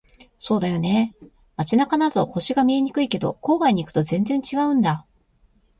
[0.39, 1.15] そうだよね。
[1.57, 5.05] 街中だと星が見えにくいけど、郊外に行くと全然違うんだ。